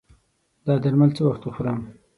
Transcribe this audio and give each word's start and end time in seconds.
دا 0.65 0.73
درمل 0.83 1.09
څه 1.17 1.21
وخت 1.27 1.41
وخورم؟ 1.43 1.79